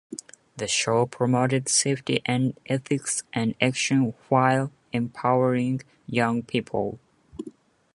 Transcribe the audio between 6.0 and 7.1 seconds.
young people.